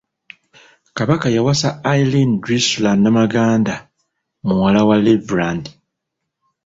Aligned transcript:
Kabaka 0.97 1.27
yawasa 1.35 1.67
Irene 1.99 2.35
Drusilla 2.43 2.91
Namaganda, 3.03 3.75
muwala 4.45 4.79
wa 4.87 4.95
Reverand. 5.05 5.63